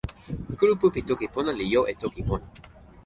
[0.57, 2.45] kulupu pi toki pona li jo e toki pona.